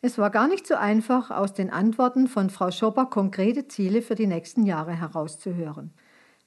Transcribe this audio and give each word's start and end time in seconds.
Es 0.00 0.16
war 0.16 0.30
gar 0.30 0.46
nicht 0.46 0.64
so 0.64 0.76
einfach, 0.76 1.32
aus 1.32 1.54
den 1.54 1.70
Antworten 1.70 2.28
von 2.28 2.50
Frau 2.50 2.70
Schopper 2.70 3.06
konkrete 3.06 3.66
Ziele 3.66 4.00
für 4.00 4.14
die 4.14 4.28
nächsten 4.28 4.64
Jahre 4.64 4.92
herauszuhören. 4.92 5.92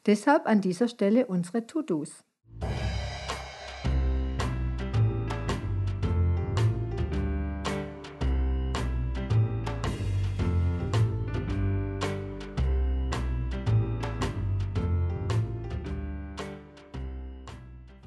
Deshalb 0.05 0.45
an 0.47 0.61
dieser 0.61 0.87
Stelle 0.87 1.25
unsere 1.25 1.67
To-Dos. 1.67 2.23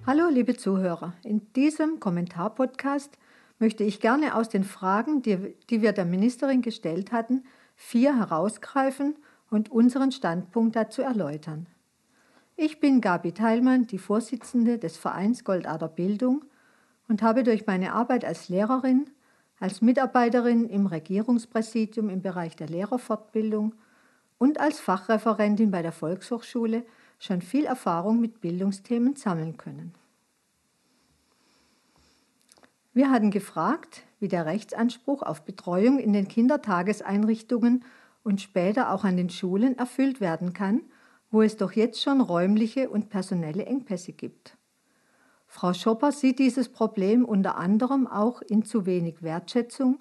Hallo 0.06 0.28
liebe 0.30 0.56
Zuhörer, 0.56 1.12
in 1.22 1.52
diesem 1.52 2.00
Kommentarpodcast 2.00 3.18
möchte 3.58 3.84
ich 3.84 4.00
gerne 4.00 4.34
aus 4.34 4.48
den 4.48 4.64
Fragen, 4.64 5.22
die, 5.22 5.54
die 5.70 5.82
wir 5.82 5.92
der 5.92 6.04
Ministerin 6.04 6.62
gestellt 6.62 7.12
hatten, 7.12 7.44
vier 7.76 8.16
herausgreifen 8.16 9.16
und 9.50 9.70
unseren 9.70 10.12
Standpunkt 10.12 10.76
dazu 10.76 11.02
erläutern. 11.02 11.66
Ich 12.56 12.78
bin 12.78 13.00
Gabi 13.00 13.32
Teilmann, 13.32 13.86
die 13.86 13.98
Vorsitzende 13.98 14.78
des 14.78 14.96
Vereins 14.96 15.44
Goldader 15.44 15.88
Bildung 15.88 16.44
und 17.08 17.22
habe 17.22 17.42
durch 17.42 17.66
meine 17.66 17.92
Arbeit 17.92 18.24
als 18.24 18.48
Lehrerin, 18.48 19.10
als 19.58 19.82
Mitarbeiterin 19.82 20.68
im 20.68 20.86
Regierungspräsidium 20.86 22.08
im 22.10 22.22
Bereich 22.22 22.56
der 22.56 22.68
Lehrerfortbildung 22.68 23.74
und 24.38 24.60
als 24.60 24.78
Fachreferentin 24.80 25.70
bei 25.70 25.82
der 25.82 25.92
Volkshochschule 25.92 26.84
schon 27.18 27.40
viel 27.40 27.64
Erfahrung 27.64 28.20
mit 28.20 28.40
Bildungsthemen 28.40 29.16
sammeln 29.16 29.56
können. 29.56 29.94
Wir 32.94 33.10
hatten 33.10 33.32
gefragt, 33.32 34.04
wie 34.20 34.28
der 34.28 34.46
Rechtsanspruch 34.46 35.22
auf 35.22 35.44
Betreuung 35.44 35.98
in 35.98 36.12
den 36.12 36.28
Kindertageseinrichtungen 36.28 37.84
und 38.22 38.40
später 38.40 38.92
auch 38.92 39.02
an 39.02 39.16
den 39.16 39.30
Schulen 39.30 39.76
erfüllt 39.76 40.20
werden 40.20 40.52
kann, 40.52 40.80
wo 41.32 41.42
es 41.42 41.56
doch 41.56 41.72
jetzt 41.72 42.00
schon 42.00 42.20
räumliche 42.20 42.88
und 42.88 43.10
personelle 43.10 43.66
Engpässe 43.66 44.12
gibt. 44.12 44.56
Frau 45.48 45.72
Schopper 45.72 46.12
sieht 46.12 46.38
dieses 46.38 46.68
Problem 46.68 47.24
unter 47.24 47.56
anderem 47.56 48.06
auch 48.06 48.40
in 48.42 48.64
zu 48.64 48.86
wenig 48.86 49.24
Wertschätzung 49.24 49.98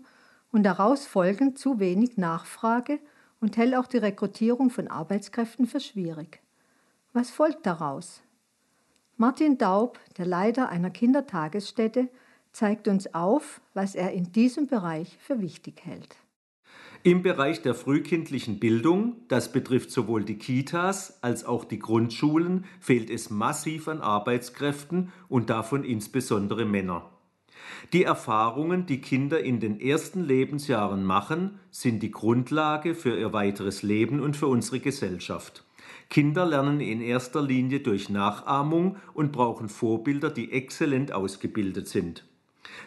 und 0.51 0.61
daraus 0.61 1.07
folgend 1.07 1.57
zu 1.57 1.79
wenig 1.79 2.17
Nachfrage 2.17 2.99
und 3.41 3.57
hält 3.57 3.75
auch 3.75 3.87
die 3.87 3.97
Rekrutierung 3.97 4.69
von 4.69 4.87
Arbeitskräften 4.87 5.65
für 5.65 5.79
schwierig. 5.79 6.41
Was 7.11 7.31
folgt 7.31 7.65
daraus? 7.65 8.21
Martin 9.17 9.57
Daub, 9.57 9.99
der 10.17 10.27
Leiter 10.27 10.69
einer 10.69 10.91
Kindertagesstätte, 10.91 12.09
zeigt 12.53 12.87
uns 12.87 13.13
auf, 13.13 13.61
was 13.73 13.95
er 13.95 14.13
in 14.13 14.31
diesem 14.31 14.67
Bereich 14.67 15.17
für 15.19 15.41
wichtig 15.41 15.81
hält. 15.83 16.15
Im 17.05 17.21
Bereich 17.21 17.61
der 17.61 17.75
frühkindlichen 17.75 18.59
Bildung, 18.59 19.17
das 19.27 19.51
betrifft 19.51 19.91
sowohl 19.91 20.23
die 20.23 20.37
Kitas 20.37 21.21
als 21.21 21.43
auch 21.43 21.65
die 21.65 21.79
Grundschulen, 21.79 22.63
fehlt 22.79 23.09
es 23.09 23.29
massiv 23.29 23.89
an 23.89 23.99
Arbeitskräften 23.99 25.11
und 25.27 25.49
davon 25.49 25.83
insbesondere 25.83 26.63
Männer. 26.63 27.09
Die 27.91 28.03
Erfahrungen, 28.03 28.85
die 28.85 29.01
Kinder 29.01 29.43
in 29.43 29.59
den 29.59 29.81
ersten 29.81 30.23
Lebensjahren 30.23 31.03
machen, 31.03 31.59
sind 31.71 32.01
die 32.01 32.11
Grundlage 32.11 32.95
für 32.95 33.17
ihr 33.17 33.33
weiteres 33.33 33.83
Leben 33.83 34.21
und 34.21 34.37
für 34.37 34.47
unsere 34.47 34.79
Gesellschaft. 34.79 35.65
Kinder 36.09 36.45
lernen 36.45 36.79
in 36.79 37.01
erster 37.01 37.41
Linie 37.41 37.81
durch 37.81 38.09
Nachahmung 38.09 38.97
und 39.13 39.31
brauchen 39.31 39.67
Vorbilder, 39.67 40.29
die 40.29 40.51
exzellent 40.51 41.11
ausgebildet 41.11 41.87
sind. 41.87 42.23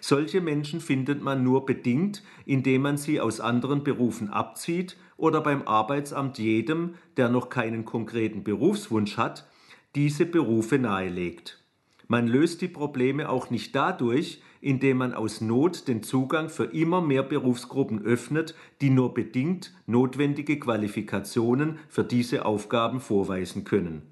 Solche 0.00 0.40
Menschen 0.40 0.80
findet 0.80 1.22
man 1.22 1.42
nur 1.42 1.66
bedingt, 1.66 2.22
indem 2.44 2.82
man 2.82 2.96
sie 2.96 3.20
aus 3.20 3.40
anderen 3.40 3.84
Berufen 3.84 4.30
abzieht 4.30 4.96
oder 5.16 5.40
beim 5.40 5.62
Arbeitsamt 5.66 6.38
jedem, 6.38 6.94
der 7.16 7.28
noch 7.28 7.48
keinen 7.48 7.84
konkreten 7.84 8.44
Berufswunsch 8.44 9.16
hat, 9.16 9.48
diese 9.94 10.26
Berufe 10.26 10.78
nahelegt. 10.78 11.62
Man 12.08 12.28
löst 12.28 12.60
die 12.60 12.68
Probleme 12.68 13.28
auch 13.28 13.50
nicht 13.50 13.74
dadurch, 13.74 14.40
indem 14.60 14.98
man 14.98 15.14
aus 15.14 15.40
Not 15.40 15.88
den 15.88 16.02
Zugang 16.02 16.48
für 16.48 16.64
immer 16.64 17.00
mehr 17.00 17.22
Berufsgruppen 17.22 18.02
öffnet, 18.04 18.54
die 18.80 18.90
nur 18.90 19.12
bedingt 19.14 19.74
notwendige 19.86 20.58
Qualifikationen 20.58 21.78
für 21.88 22.04
diese 22.04 22.44
Aufgaben 22.44 23.00
vorweisen 23.00 23.64
können. 23.64 24.02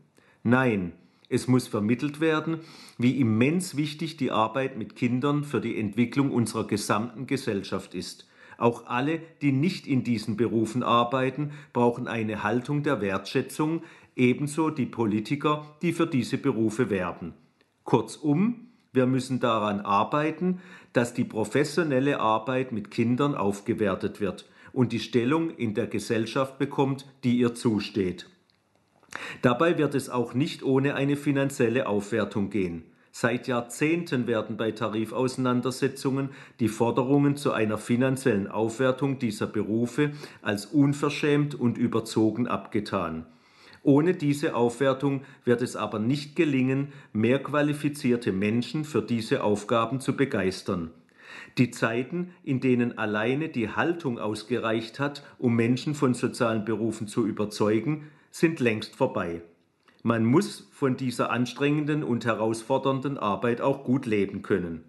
Nein, 0.42 0.92
es 1.28 1.48
muss 1.48 1.68
vermittelt 1.68 2.20
werden, 2.20 2.60
wie 2.98 3.18
immens 3.18 3.76
wichtig 3.76 4.16
die 4.16 4.30
Arbeit 4.30 4.76
mit 4.76 4.96
Kindern 4.96 5.44
für 5.44 5.60
die 5.60 5.78
Entwicklung 5.78 6.30
unserer 6.30 6.66
gesamten 6.66 7.26
Gesellschaft 7.26 7.94
ist. 7.94 8.28
Auch 8.58 8.86
alle, 8.86 9.20
die 9.42 9.52
nicht 9.52 9.86
in 9.86 10.04
diesen 10.04 10.36
Berufen 10.36 10.82
arbeiten, 10.82 11.52
brauchen 11.72 12.06
eine 12.06 12.42
Haltung 12.42 12.82
der 12.82 13.00
Wertschätzung, 13.00 13.82
ebenso 14.16 14.70
die 14.70 14.86
Politiker, 14.86 15.76
die 15.82 15.92
für 15.92 16.06
diese 16.06 16.38
Berufe 16.38 16.90
werben. 16.90 17.34
Kurzum, 17.84 18.68
wir 18.92 19.06
müssen 19.06 19.40
daran 19.40 19.80
arbeiten, 19.80 20.60
dass 20.92 21.14
die 21.14 21.24
professionelle 21.24 22.20
Arbeit 22.20 22.70
mit 22.70 22.92
Kindern 22.92 23.34
aufgewertet 23.34 24.20
wird 24.20 24.48
und 24.72 24.92
die 24.92 25.00
Stellung 25.00 25.50
in 25.50 25.74
der 25.74 25.88
Gesellschaft 25.88 26.58
bekommt, 26.58 27.06
die 27.24 27.38
ihr 27.38 27.54
zusteht. 27.54 28.28
Dabei 29.42 29.78
wird 29.78 29.94
es 29.94 30.10
auch 30.10 30.34
nicht 30.34 30.62
ohne 30.62 30.94
eine 30.94 31.16
finanzielle 31.16 31.86
Aufwertung 31.86 32.50
gehen. 32.50 32.84
Seit 33.16 33.46
Jahrzehnten 33.46 34.26
werden 34.26 34.56
bei 34.56 34.72
Tarifauseinandersetzungen 34.72 36.30
die 36.58 36.66
Forderungen 36.66 37.36
zu 37.36 37.52
einer 37.52 37.78
finanziellen 37.78 38.48
Aufwertung 38.48 39.20
dieser 39.20 39.46
Berufe 39.46 40.10
als 40.42 40.66
unverschämt 40.66 41.54
und 41.54 41.78
überzogen 41.78 42.48
abgetan. 42.48 43.26
Ohne 43.84 44.14
diese 44.14 44.56
Aufwertung 44.56 45.22
wird 45.44 45.62
es 45.62 45.76
aber 45.76 46.00
nicht 46.00 46.34
gelingen, 46.34 46.88
mehr 47.12 47.40
qualifizierte 47.40 48.32
Menschen 48.32 48.84
für 48.84 49.02
diese 49.02 49.44
Aufgaben 49.44 50.00
zu 50.00 50.16
begeistern. 50.16 50.90
Die 51.58 51.70
Zeiten, 51.70 52.30
in 52.42 52.60
denen 52.60 52.98
alleine 52.98 53.48
die 53.48 53.68
Haltung 53.68 54.18
ausgereicht 54.18 54.98
hat, 54.98 55.22
um 55.38 55.54
Menschen 55.54 55.94
von 55.94 56.14
sozialen 56.14 56.64
Berufen 56.64 57.06
zu 57.06 57.26
überzeugen, 57.26 58.10
sind 58.34 58.58
längst 58.58 58.96
vorbei. 58.96 59.42
Man 60.02 60.24
muss 60.24 60.68
von 60.72 60.96
dieser 60.96 61.30
anstrengenden 61.30 62.02
und 62.02 62.24
herausfordernden 62.24 63.16
Arbeit 63.16 63.60
auch 63.60 63.84
gut 63.84 64.06
leben 64.06 64.42
können. 64.42 64.82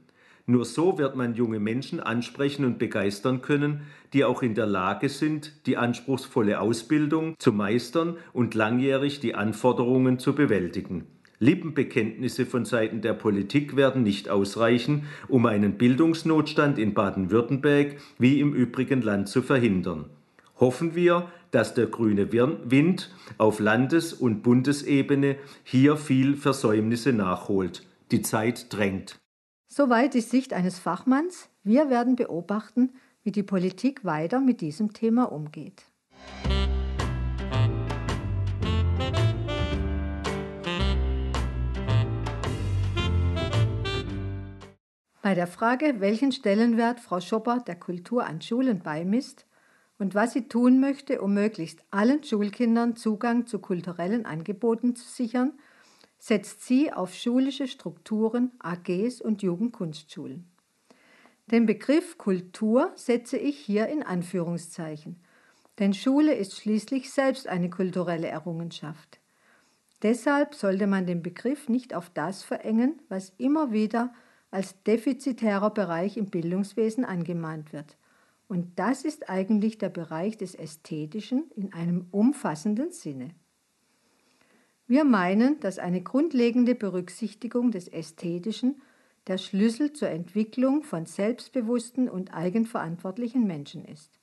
Nur 0.48 0.66
so 0.66 0.98
wird 0.98 1.16
man 1.16 1.36
junge 1.36 1.60
Menschen 1.60 2.00
ansprechen 2.00 2.66
und 2.66 2.80
begeistern 2.80 3.44
können, 3.44 3.82
die 4.14 4.24
auch 4.26 4.42
in 4.42 4.56
der 4.56 4.66
Lage 4.66 5.10
sind, 5.10 5.68
die 5.68 5.78
anspruchsvolle 5.78 6.60
Ausbildung 6.60 7.36
zu 7.38 7.54
meistern 7.54 8.18
und 8.34 8.56
langjährig 8.56 9.20
die 9.20 9.36
Anforderungen 9.36 10.18
zu 10.18 10.34
bewältigen. 10.34 11.06
Lippenbekenntnisse 11.38 12.48
von 12.48 12.66
Seiten 12.66 13.02
der 13.02 13.14
Politik 13.14 13.76
werden 13.76 14.02
nicht 14.02 14.28
ausreichen, 14.28 15.04
um 15.28 15.46
einen 15.46 15.78
Bildungsnotstand 15.78 16.80
in 16.80 16.96
Baden-Württemberg 16.96 17.98
wie 18.18 18.40
im 18.40 18.56
übrigen 18.56 19.04
Land 19.04 19.30
zu 19.30 19.44
verhindern. 19.44 20.06
Hoffen 20.60 20.96
wir, 20.96 21.28
dass 21.56 21.74
der 21.74 21.88
grüne 21.88 22.34
Wind 22.34 23.16
auf 23.38 23.62
Landes- 23.62 24.12
und 24.12 24.44
Bundesebene 24.44 25.38
hier 25.64 25.96
viel 25.96 26.36
Versäumnisse 26.36 27.14
nachholt. 27.14 27.88
Die 28.12 28.22
Zeit 28.22 28.74
drängt. 28.74 29.18
Soweit 29.66 30.16
die 30.16 30.22
Sicht 30.22 30.52
eines 30.52 30.80
Fachmanns. 30.80 31.48
Wir 31.64 31.90
werden 31.90 32.18
beobachten, 32.18 32.92
wie 33.24 33.32
die 33.32 33.42
Politik 33.42 34.04
weiter 34.04 34.42
mit 34.42 34.60
diesem 34.60 34.92
Thema 34.92 35.32
umgeht. 35.32 35.86
Bei 45.22 45.34
der 45.34 45.48
Frage, 45.48 46.02
welchen 46.02 46.34
Stellenwert 46.34 47.00
Frau 47.00 47.22
Schopper 47.22 47.64
der 47.66 47.76
Kultur 47.78 48.26
an 48.26 48.42
Schulen 48.42 48.80
beimisst, 48.80 49.46
und 49.98 50.14
was 50.14 50.34
sie 50.34 50.48
tun 50.48 50.80
möchte, 50.80 51.22
um 51.22 51.34
möglichst 51.34 51.80
allen 51.92 52.24
Schulkindern 52.24 52.96
Zugang 52.96 53.48
zu 53.48 53.60
kulturellen 53.60 54.26
Angeboten 54.26 54.96
zu 54.96 55.08
sichern, 55.08 55.54
setzt 56.18 56.66
sie 56.66 56.92
auf 56.92 57.14
schulische 57.14 57.68
Strukturen, 57.68 58.52
AGs 58.60 59.22
und 59.22 59.42
Jugendkunstschulen. 59.42 60.50
Den 61.48 61.66
Begriff 61.66 62.18
Kultur 62.18 62.92
setze 62.96 63.38
ich 63.38 63.58
hier 63.58 63.88
in 63.88 64.04
Anführungszeichen, 64.04 65.22
denn 65.80 65.94
Schule 65.94 66.34
ist 66.34 66.58
schließlich 66.58 67.12
selbst 67.12 67.48
eine 67.48 67.70
kulturelle 67.70 68.28
Errungenschaft. 68.28 69.20
Deshalb 70.02 70.56
sollte 70.56 70.88
man 70.88 71.06
den 71.06 71.22
Begriff 71.22 71.70
nicht 71.70 71.94
auf 71.94 72.10
das 72.10 72.44
verengen, 72.44 73.02
was 73.08 73.34
immer 73.38 73.72
wieder 73.72 74.14
als 74.52 74.82
defizitärer 74.84 75.70
Bereich 75.70 76.18
im 76.18 76.26
Bildungswesen 76.26 77.06
angemahnt 77.06 77.72
wird– 77.72 77.98
und 78.48 78.78
das 78.78 79.04
ist 79.06 79.30
eigentlich 79.30 79.78
der 79.78 79.90
Bereich 79.90 80.38
des 80.38 80.56
Ästhetischen 80.56 81.50
in 81.56 81.74
einem 81.74 82.08
umfassenden 82.12 82.92
Sinne. 82.92 83.32
Wir 84.88 85.04
meinen, 85.04 85.60
dass 85.62 85.80
eine 85.80 86.02
grundlegende 86.02 86.76
Berücksichtigung 86.76 87.72
des 87.72 87.88
Ästhetischen 87.88 88.82
der 89.28 89.40
Schlüssel 89.40 89.94
zur 89.94 90.10
Entwicklung 90.10 90.84
von 90.84 91.08
selbstbewussten 91.08 92.08
und 92.08 92.34
eigenverantwortlichen 92.34 93.48
Menschen 93.48 93.84
ist. 93.86 94.20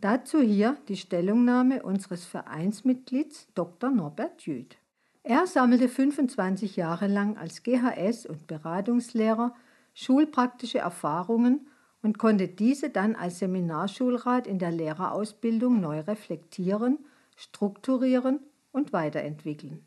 Dazu 0.00 0.40
hier 0.40 0.76
die 0.88 0.96
Stellungnahme 0.96 1.82
unseres 1.84 2.24
Vereinsmitglieds 2.24 3.46
Dr. 3.54 3.90
Norbert 3.90 4.42
Jüth. 4.42 4.76
Er 5.22 5.46
sammelte 5.46 5.88
25 5.88 6.76
Jahre 6.76 7.06
lang 7.06 7.38
als 7.38 7.64
GHS- 7.64 8.26
und 8.26 8.46
Beratungslehrer 8.48 9.54
schulpraktische 9.94 10.78
Erfahrungen 10.78 11.68
und 12.04 12.18
konnte 12.18 12.48
diese 12.48 12.90
dann 12.90 13.16
als 13.16 13.38
Seminarschulrat 13.38 14.46
in 14.46 14.58
der 14.58 14.70
Lehrerausbildung 14.70 15.80
neu 15.80 16.00
reflektieren, 16.00 16.98
strukturieren 17.34 18.40
und 18.72 18.92
weiterentwickeln. 18.92 19.82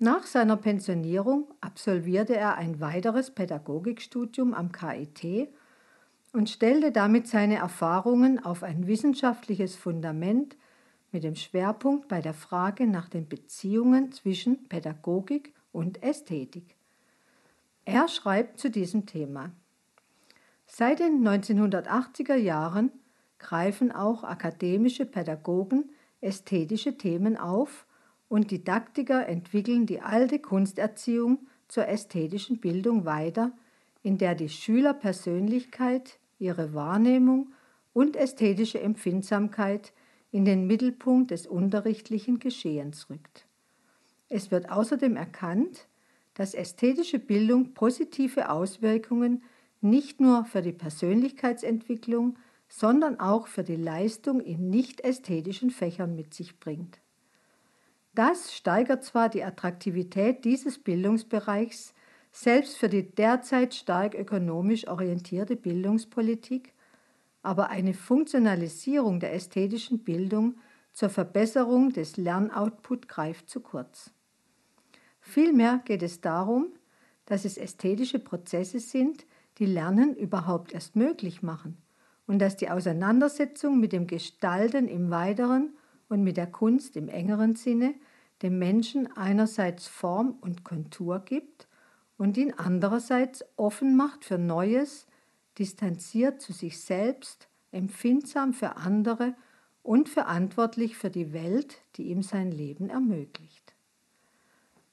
Nach 0.00 0.24
seiner 0.24 0.56
Pensionierung 0.56 1.46
absolvierte 1.60 2.34
er 2.34 2.56
ein 2.56 2.80
weiteres 2.80 3.30
Pädagogikstudium 3.30 4.54
am 4.54 4.72
KIT 4.72 5.50
und 6.32 6.50
stellte 6.50 6.90
damit 6.90 7.28
seine 7.28 7.58
Erfahrungen 7.58 8.44
auf 8.44 8.64
ein 8.64 8.88
wissenschaftliches 8.88 9.76
Fundament 9.76 10.56
mit 11.12 11.22
dem 11.22 11.36
Schwerpunkt 11.36 12.08
bei 12.08 12.20
der 12.20 12.34
Frage 12.34 12.88
nach 12.88 13.08
den 13.08 13.28
Beziehungen 13.28 14.10
zwischen 14.10 14.68
Pädagogik 14.68 15.54
und 15.70 16.02
Ästhetik. 16.02 16.74
Er 17.84 18.08
schreibt 18.08 18.58
zu 18.58 18.68
diesem 18.68 19.06
Thema. 19.06 19.52
Seit 20.72 21.00
den 21.00 21.26
1980er 21.26 22.36
Jahren 22.36 22.92
greifen 23.40 23.90
auch 23.90 24.22
akademische 24.22 25.04
Pädagogen 25.04 25.90
ästhetische 26.20 26.96
Themen 26.96 27.36
auf 27.36 27.86
und 28.28 28.52
Didaktiker 28.52 29.26
entwickeln 29.26 29.86
die 29.86 30.00
alte 30.00 30.38
Kunsterziehung 30.38 31.48
zur 31.66 31.88
ästhetischen 31.88 32.60
Bildung 32.60 33.04
weiter, 33.04 33.50
in 34.04 34.16
der 34.16 34.36
die 34.36 34.48
Schülerpersönlichkeit, 34.48 36.20
ihre 36.38 36.72
Wahrnehmung 36.72 37.52
und 37.92 38.14
ästhetische 38.14 38.80
Empfindsamkeit 38.80 39.92
in 40.30 40.44
den 40.44 40.68
Mittelpunkt 40.68 41.32
des 41.32 41.48
unterrichtlichen 41.48 42.38
Geschehens 42.38 43.10
rückt. 43.10 43.44
Es 44.28 44.52
wird 44.52 44.70
außerdem 44.70 45.16
erkannt, 45.16 45.88
dass 46.34 46.54
ästhetische 46.54 47.18
Bildung 47.18 47.74
positive 47.74 48.50
Auswirkungen 48.50 49.42
nicht 49.80 50.20
nur 50.20 50.44
für 50.44 50.62
die 50.62 50.72
Persönlichkeitsentwicklung, 50.72 52.38
sondern 52.68 53.18
auch 53.18 53.46
für 53.46 53.64
die 53.64 53.76
Leistung 53.76 54.40
in 54.40 54.70
nicht 54.70 55.00
ästhetischen 55.00 55.70
Fächern 55.70 56.14
mit 56.14 56.34
sich 56.34 56.60
bringt. 56.60 57.00
Das 58.14 58.54
steigert 58.54 59.04
zwar 59.04 59.28
die 59.28 59.44
Attraktivität 59.44 60.44
dieses 60.44 60.78
Bildungsbereichs 60.78 61.94
selbst 62.32 62.76
für 62.76 62.88
die 62.88 63.10
derzeit 63.10 63.74
stark 63.74 64.14
ökonomisch 64.14 64.86
orientierte 64.86 65.56
Bildungspolitik, 65.56 66.74
aber 67.42 67.70
eine 67.70 67.94
Funktionalisierung 67.94 69.20
der 69.20 69.34
ästhetischen 69.34 70.00
Bildung 70.04 70.56
zur 70.92 71.08
Verbesserung 71.08 71.90
des 71.90 72.16
Lernoutput 72.16 73.08
greift 73.08 73.48
zu 73.48 73.60
kurz. 73.60 74.12
Vielmehr 75.20 75.80
geht 75.84 76.02
es 76.02 76.20
darum, 76.20 76.68
dass 77.26 77.44
es 77.44 77.56
ästhetische 77.56 78.18
Prozesse 78.18 78.80
sind, 78.80 79.24
die 79.60 79.66
Lernen 79.66 80.16
überhaupt 80.16 80.72
erst 80.72 80.96
möglich 80.96 81.42
machen 81.42 81.76
und 82.26 82.40
dass 82.40 82.56
die 82.56 82.70
Auseinandersetzung 82.70 83.78
mit 83.78 83.92
dem 83.92 84.06
Gestalten 84.06 84.88
im 84.88 85.10
weiteren 85.10 85.76
und 86.08 86.24
mit 86.24 86.36
der 86.36 86.46
Kunst 86.46 86.96
im 86.96 87.08
engeren 87.08 87.54
Sinne 87.54 87.94
dem 88.42 88.58
Menschen 88.58 89.14
einerseits 89.16 89.86
Form 89.86 90.38
und 90.40 90.64
Kontur 90.64 91.20
gibt 91.20 91.68
und 92.16 92.38
ihn 92.38 92.54
andererseits 92.56 93.44
offen 93.56 93.96
macht 93.96 94.24
für 94.24 94.38
Neues, 94.38 95.06
distanziert 95.58 96.40
zu 96.40 96.54
sich 96.54 96.80
selbst, 96.80 97.48
empfindsam 97.70 98.54
für 98.54 98.76
andere 98.76 99.34
und 99.82 100.08
verantwortlich 100.08 100.96
für 100.96 101.10
die 101.10 101.34
Welt, 101.34 101.82
die 101.96 102.04
ihm 102.04 102.22
sein 102.22 102.50
Leben 102.50 102.88
ermöglicht. 102.88 103.74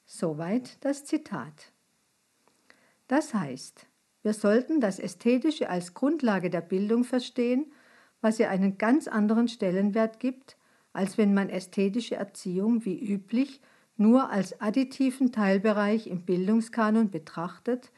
Soweit 0.06 0.84
das 0.84 1.06
Zitat. 1.06 1.72
Das 3.08 3.34
heißt, 3.34 3.88
wir 4.28 4.34
sollten 4.34 4.80
das 4.80 5.00
Ästhetische 5.00 5.72
als 5.72 5.96
Grundlage 5.96 6.52
der 6.52 6.62
Bildung 6.62 7.04
verstehen, 7.04 7.72
was 8.22 8.40
ihr 8.40 8.52
einen 8.52 8.78
ganz 8.78 9.08
anderen 9.08 9.48
Stellenwert 9.48 10.20
gibt 10.20 10.58
als 10.98 11.20
wenn 11.20 11.36
man 11.36 11.50
ästhetische 11.50 12.16
Erziehung 12.16 12.84
wie 12.84 13.00
üblich 13.00 13.62
nur 13.98 14.32
als 14.32 14.60
additiven 14.60 15.32
Teilbereich 15.32 16.08
im 16.08 16.24
Bildungskanon 16.24 17.12
betrachtet, 17.12 17.92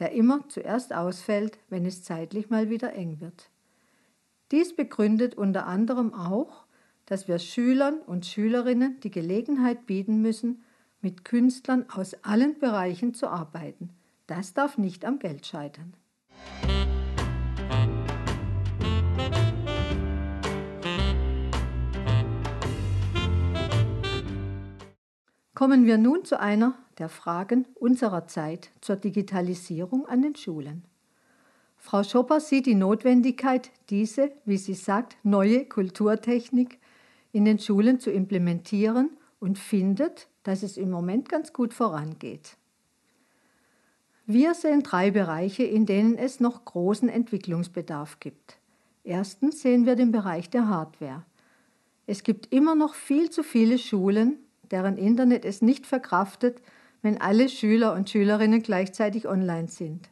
der 0.00 0.10
immer 0.10 0.48
zuerst 0.48 0.92
ausfällt, 0.92 1.58
wenn 1.68 1.86
es 1.86 2.02
zeitlich 2.02 2.50
mal 2.50 2.68
wieder 2.68 2.92
eng 2.94 3.20
wird. 3.20 3.50
Dies 4.50 4.74
begründet 4.74 5.36
unter 5.36 5.68
anderem 5.68 6.12
auch, 6.12 6.64
dass 7.06 7.28
wir 7.28 7.38
Schülern 7.38 8.00
und 8.00 8.26
Schülerinnen 8.26 8.98
die 8.98 9.12
Gelegenheit 9.12 9.86
bieten 9.86 10.20
müssen, 10.20 10.64
mit 11.00 11.24
Künstlern 11.24 11.88
aus 11.88 12.14
allen 12.24 12.58
Bereichen 12.58 13.14
zu 13.14 13.28
arbeiten. 13.28 13.90
Das 14.30 14.54
darf 14.54 14.78
nicht 14.78 15.04
am 15.04 15.18
Geld 15.18 15.44
scheitern. 15.44 15.92
Kommen 25.52 25.84
wir 25.84 25.98
nun 25.98 26.24
zu 26.24 26.38
einer 26.38 26.74
der 26.98 27.08
Fragen 27.08 27.66
unserer 27.74 28.28
Zeit 28.28 28.70
zur 28.80 28.94
Digitalisierung 28.94 30.06
an 30.06 30.22
den 30.22 30.36
Schulen. 30.36 30.84
Frau 31.76 32.04
Schopper 32.04 32.38
sieht 32.38 32.66
die 32.66 32.76
Notwendigkeit, 32.76 33.72
diese, 33.88 34.30
wie 34.44 34.58
sie 34.58 34.74
sagt, 34.74 35.16
neue 35.24 35.64
Kulturtechnik 35.64 36.78
in 37.32 37.44
den 37.44 37.58
Schulen 37.58 37.98
zu 37.98 38.12
implementieren 38.12 39.10
und 39.40 39.58
findet, 39.58 40.28
dass 40.44 40.62
es 40.62 40.76
im 40.76 40.92
Moment 40.92 41.28
ganz 41.28 41.52
gut 41.52 41.74
vorangeht. 41.74 42.59
Wir 44.32 44.54
sehen 44.54 44.84
drei 44.84 45.10
Bereiche, 45.10 45.64
in 45.64 45.86
denen 45.86 46.16
es 46.16 46.38
noch 46.38 46.64
großen 46.64 47.08
Entwicklungsbedarf 47.08 48.20
gibt. 48.20 48.58
Erstens 49.02 49.60
sehen 49.60 49.86
wir 49.86 49.96
den 49.96 50.12
Bereich 50.12 50.48
der 50.48 50.68
Hardware. 50.68 51.24
Es 52.06 52.22
gibt 52.22 52.52
immer 52.52 52.76
noch 52.76 52.94
viel 52.94 53.30
zu 53.30 53.42
viele 53.42 53.76
Schulen, 53.76 54.38
deren 54.70 54.98
Internet 54.98 55.44
es 55.44 55.62
nicht 55.62 55.84
verkraftet, 55.84 56.62
wenn 57.02 57.20
alle 57.20 57.48
Schüler 57.48 57.92
und 57.92 58.08
Schülerinnen 58.08 58.62
gleichzeitig 58.62 59.26
online 59.26 59.66
sind. 59.66 60.10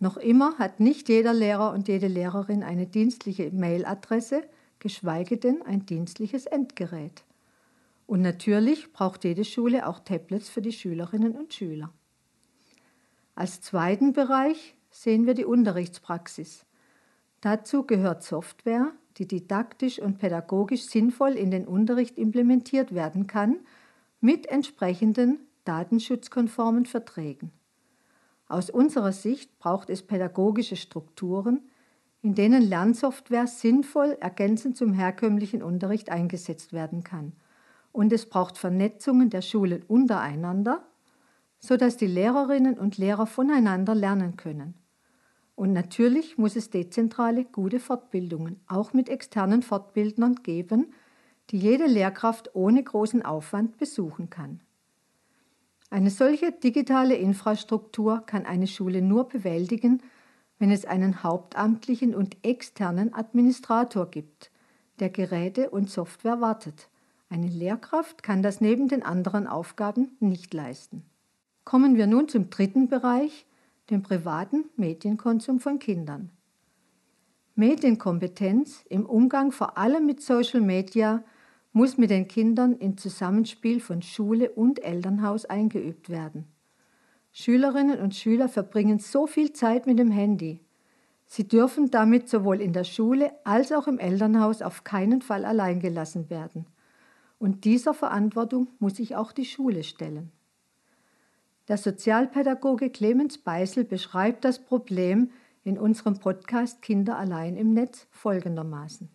Noch 0.00 0.16
immer 0.16 0.56
hat 0.56 0.80
nicht 0.80 1.10
jeder 1.10 1.34
Lehrer 1.34 1.74
und 1.74 1.88
jede 1.88 2.08
Lehrerin 2.08 2.62
eine 2.62 2.86
dienstliche 2.86 3.50
Mailadresse, 3.50 4.44
geschweige 4.78 5.36
denn 5.36 5.60
ein 5.60 5.84
dienstliches 5.84 6.46
Endgerät. 6.46 7.22
Und 8.06 8.22
natürlich 8.22 8.94
braucht 8.94 9.24
jede 9.24 9.44
Schule 9.44 9.86
auch 9.86 9.98
Tablets 9.98 10.48
für 10.48 10.62
die 10.62 10.72
Schülerinnen 10.72 11.36
und 11.36 11.52
Schüler. 11.52 11.92
Als 13.34 13.60
zweiten 13.60 14.12
Bereich 14.12 14.76
sehen 14.90 15.26
wir 15.26 15.34
die 15.34 15.44
Unterrichtspraxis. 15.44 16.66
Dazu 17.40 17.84
gehört 17.84 18.22
Software, 18.22 18.92
die 19.18 19.26
didaktisch 19.26 19.98
und 19.98 20.18
pädagogisch 20.18 20.82
sinnvoll 20.82 21.32
in 21.32 21.50
den 21.50 21.66
Unterricht 21.66 22.18
implementiert 22.18 22.94
werden 22.94 23.26
kann 23.26 23.60
mit 24.20 24.46
entsprechenden 24.46 25.40
datenschutzkonformen 25.64 26.86
Verträgen. 26.86 27.52
Aus 28.48 28.70
unserer 28.70 29.12
Sicht 29.12 29.58
braucht 29.58 29.90
es 29.90 30.02
pädagogische 30.02 30.76
Strukturen, 30.76 31.62
in 32.20 32.34
denen 32.34 32.62
Lernsoftware 32.62 33.46
sinnvoll 33.46 34.16
ergänzend 34.20 34.76
zum 34.76 34.92
herkömmlichen 34.92 35.62
Unterricht 35.62 36.10
eingesetzt 36.10 36.72
werden 36.72 37.02
kann. 37.02 37.32
Und 37.90 38.12
es 38.12 38.28
braucht 38.28 38.58
Vernetzungen 38.58 39.30
der 39.30 39.42
Schulen 39.42 39.82
untereinander, 39.82 40.86
sodass 41.64 41.96
die 41.96 42.08
Lehrerinnen 42.08 42.76
und 42.76 42.98
Lehrer 42.98 43.26
voneinander 43.26 43.94
lernen 43.94 44.36
können. 44.36 44.74
Und 45.54 45.72
natürlich 45.72 46.36
muss 46.36 46.56
es 46.56 46.70
dezentrale 46.70 47.44
gute 47.44 47.78
Fortbildungen, 47.78 48.60
auch 48.66 48.92
mit 48.92 49.08
externen 49.08 49.62
Fortbildnern 49.62 50.36
geben, 50.42 50.92
die 51.50 51.58
jede 51.58 51.86
Lehrkraft 51.86 52.50
ohne 52.54 52.82
großen 52.82 53.24
Aufwand 53.24 53.76
besuchen 53.76 54.28
kann. 54.28 54.60
Eine 55.88 56.10
solche 56.10 56.50
digitale 56.50 57.14
Infrastruktur 57.14 58.22
kann 58.26 58.44
eine 58.44 58.66
Schule 58.66 59.02
nur 59.02 59.28
bewältigen, 59.28 60.02
wenn 60.58 60.70
es 60.70 60.84
einen 60.84 61.22
hauptamtlichen 61.22 62.14
und 62.14 62.36
externen 62.44 63.14
Administrator 63.14 64.10
gibt, 64.10 64.50
der 65.00 65.10
Geräte 65.10 65.70
und 65.70 65.90
Software 65.90 66.40
wartet. 66.40 66.88
Eine 67.28 67.48
Lehrkraft 67.48 68.22
kann 68.22 68.42
das 68.42 68.60
neben 68.60 68.88
den 68.88 69.02
anderen 69.02 69.46
Aufgaben 69.46 70.16
nicht 70.18 70.54
leisten. 70.54 71.04
Kommen 71.64 71.96
wir 71.96 72.06
nun 72.06 72.28
zum 72.28 72.50
dritten 72.50 72.88
Bereich, 72.88 73.46
dem 73.88 74.02
privaten 74.02 74.64
Medienkonsum 74.76 75.60
von 75.60 75.78
Kindern. 75.78 76.30
Medienkompetenz 77.54 78.84
im 78.88 79.06
Umgang 79.06 79.52
vor 79.52 79.78
allem 79.78 80.06
mit 80.06 80.20
Social 80.22 80.60
Media 80.60 81.22
muss 81.72 81.98
mit 81.98 82.10
den 82.10 82.26
Kindern 82.26 82.76
im 82.76 82.96
Zusammenspiel 82.96 83.80
von 83.80 84.02
Schule 84.02 84.50
und 84.50 84.82
Elternhaus 84.82 85.44
eingeübt 85.44 86.10
werden. 86.10 86.46
Schülerinnen 87.30 88.00
und 88.00 88.14
Schüler 88.14 88.48
verbringen 88.48 88.98
so 88.98 89.26
viel 89.26 89.52
Zeit 89.52 89.86
mit 89.86 89.98
dem 89.98 90.10
Handy. 90.10 90.60
Sie 91.26 91.46
dürfen 91.48 91.90
damit 91.90 92.28
sowohl 92.28 92.60
in 92.60 92.72
der 92.72 92.84
Schule 92.84 93.32
als 93.44 93.72
auch 93.72 93.86
im 93.86 93.98
Elternhaus 93.98 94.60
auf 94.60 94.84
keinen 94.84 95.22
Fall 95.22 95.44
allein 95.44 95.80
gelassen 95.80 96.28
werden. 96.28 96.66
Und 97.38 97.64
dieser 97.64 97.94
Verantwortung 97.94 98.68
muss 98.78 98.96
sich 98.96 99.16
auch 99.16 99.32
die 99.32 99.46
Schule 99.46 99.82
stellen. 99.82 100.30
Der 101.72 101.78
Sozialpädagoge 101.78 102.90
Clemens 102.90 103.38
Beisel 103.38 103.84
beschreibt 103.84 104.44
das 104.44 104.62
Problem 104.62 105.30
in 105.64 105.78
unserem 105.78 106.18
Podcast 106.18 106.82
Kinder 106.82 107.16
allein 107.16 107.56
im 107.56 107.72
Netz 107.72 108.06
folgendermaßen. 108.10 109.08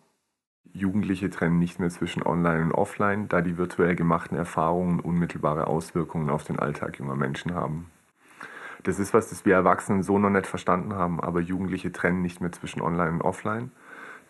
Jugendliche 0.72 1.30
trennen 1.30 1.60
nicht 1.60 1.78
mehr 1.78 1.90
zwischen 1.90 2.24
Online 2.24 2.64
und 2.64 2.72
Offline, 2.72 3.28
da 3.28 3.42
die 3.42 3.58
virtuell 3.58 3.94
gemachten 3.94 4.36
Erfahrungen 4.36 4.98
unmittelbare 4.98 5.68
Auswirkungen 5.68 6.30
auf 6.30 6.42
den 6.42 6.58
Alltag 6.58 6.98
junger 6.98 7.14
Menschen 7.14 7.54
haben. 7.54 7.92
Das 8.82 8.98
ist 8.98 9.14
was, 9.14 9.30
das 9.30 9.46
wir 9.46 9.54
Erwachsenen 9.54 10.02
so 10.02 10.18
noch 10.18 10.30
nicht 10.30 10.48
verstanden 10.48 10.94
haben, 10.94 11.20
aber 11.20 11.38
Jugendliche 11.38 11.92
trennen 11.92 12.22
nicht 12.22 12.40
mehr 12.40 12.50
zwischen 12.50 12.82
Online 12.82 13.12
und 13.12 13.22
Offline. 13.22 13.70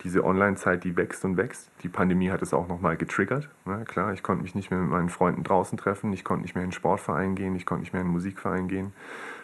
Diese 0.03 0.23
Online-Zeit, 0.23 0.85
die 0.85 0.95
wächst 0.95 1.25
und 1.25 1.35
wächst. 1.35 1.69
Die 1.83 1.89
Pandemie 1.89 2.31
hat 2.31 2.41
es 2.41 2.53
auch 2.53 2.67
nochmal 2.67 2.95
getriggert. 2.95 3.49
Ja, 3.65 3.83
klar, 3.83 4.13
ich 4.13 4.23
konnte 4.23 4.43
mich 4.43 4.55
nicht 4.55 4.71
mehr 4.71 4.79
mit 4.79 4.89
meinen 4.89 5.09
Freunden 5.09 5.43
draußen 5.43 5.77
treffen, 5.77 6.13
ich 6.13 6.23
konnte 6.23 6.43
nicht 6.43 6.55
mehr 6.55 6.63
in 6.63 6.69
den 6.69 6.75
Sportverein 6.75 7.35
gehen, 7.35 7.55
ich 7.55 7.65
konnte 7.65 7.81
nicht 7.81 7.91
mehr 7.91 8.01
in 8.01 8.07
den 8.07 8.13
Musikverein 8.13 8.69
gehen. 8.69 8.93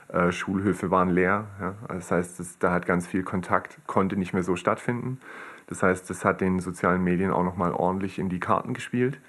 Äh, 0.08 0.32
Schulhöfe 0.32 0.92
waren 0.92 1.10
leer. 1.10 1.46
Ja. 1.60 1.76
Das 1.90 2.12
heißt, 2.12 2.40
das, 2.40 2.58
da 2.60 2.72
hat 2.72 2.86
ganz 2.86 3.08
viel 3.08 3.24
Kontakt, 3.24 3.80
konnte 3.86 4.16
nicht 4.16 4.34
mehr 4.34 4.44
so 4.44 4.56
stattfinden. 4.56 5.20
Das 5.68 5.84
heißt, 5.84 6.10
das 6.10 6.24
hat 6.24 6.42
den 6.42 6.60
sozialen 6.60 7.04
Medien 7.04 7.32
auch 7.32 7.44
nochmal 7.44 7.74
ordentlich 7.74 8.20
in 8.20 8.30
die 8.30 8.40
Karten 8.40 8.74
gespielt. 8.74 9.20